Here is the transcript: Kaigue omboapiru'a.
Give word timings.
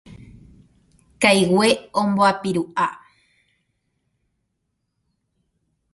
Kaigue 1.21 1.67
omboapiru'a. 1.99 2.87